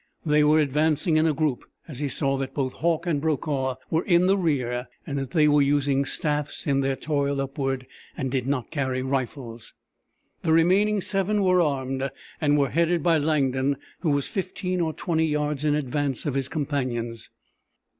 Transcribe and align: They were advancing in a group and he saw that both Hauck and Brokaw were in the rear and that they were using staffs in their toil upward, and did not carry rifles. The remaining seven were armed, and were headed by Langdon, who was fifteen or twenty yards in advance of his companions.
They 0.25 0.43
were 0.43 0.59
advancing 0.59 1.17
in 1.17 1.27
a 1.27 1.33
group 1.35 1.63
and 1.87 1.95
he 1.95 2.07
saw 2.09 2.35
that 2.37 2.55
both 2.55 2.73
Hauck 2.73 3.05
and 3.05 3.21
Brokaw 3.21 3.75
were 3.91 4.01
in 4.05 4.25
the 4.25 4.35
rear 4.35 4.87
and 5.05 5.19
that 5.19 5.29
they 5.29 5.47
were 5.47 5.61
using 5.61 6.05
staffs 6.05 6.65
in 6.65 6.81
their 6.81 6.95
toil 6.95 7.39
upward, 7.39 7.85
and 8.17 8.31
did 8.31 8.47
not 8.47 8.71
carry 8.71 9.03
rifles. 9.03 9.75
The 10.41 10.53
remaining 10.53 11.01
seven 11.01 11.43
were 11.43 11.61
armed, 11.61 12.09
and 12.41 12.57
were 12.57 12.71
headed 12.71 13.03
by 13.03 13.19
Langdon, 13.19 13.77
who 13.99 14.09
was 14.09 14.27
fifteen 14.27 14.81
or 14.81 14.91
twenty 14.93 15.27
yards 15.27 15.63
in 15.63 15.75
advance 15.75 16.25
of 16.25 16.33
his 16.33 16.47
companions. 16.49 17.29